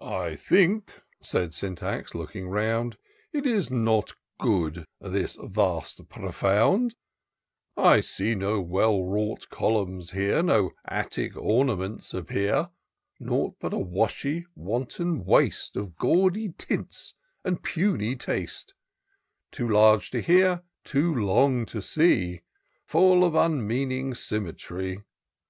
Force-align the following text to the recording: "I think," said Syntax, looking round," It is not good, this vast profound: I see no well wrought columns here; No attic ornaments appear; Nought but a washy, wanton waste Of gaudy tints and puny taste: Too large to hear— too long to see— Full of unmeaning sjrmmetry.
"I 0.00 0.36
think," 0.36 0.90
said 1.20 1.52
Syntax, 1.52 2.14
looking 2.14 2.48
round," 2.48 2.96
It 3.34 3.44
is 3.44 3.70
not 3.70 4.14
good, 4.38 4.86
this 5.02 5.36
vast 5.38 6.08
profound: 6.08 6.94
I 7.76 8.00
see 8.00 8.34
no 8.34 8.62
well 8.62 9.04
wrought 9.04 9.50
columns 9.50 10.12
here; 10.12 10.42
No 10.42 10.70
attic 10.88 11.36
ornaments 11.36 12.14
appear; 12.14 12.70
Nought 13.20 13.56
but 13.60 13.74
a 13.74 13.78
washy, 13.78 14.46
wanton 14.54 15.26
waste 15.26 15.76
Of 15.76 15.96
gaudy 15.96 16.54
tints 16.56 17.12
and 17.44 17.62
puny 17.62 18.16
taste: 18.16 18.72
Too 19.52 19.68
large 19.68 20.10
to 20.12 20.22
hear— 20.22 20.62
too 20.84 21.14
long 21.14 21.66
to 21.66 21.82
see— 21.82 22.40
Full 22.86 23.24
of 23.24 23.34
unmeaning 23.34 24.14
sjrmmetry. 24.14 25.02